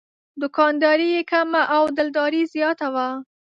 [0.41, 3.07] دوکانداري یې کمه او دلداري زیاته وه.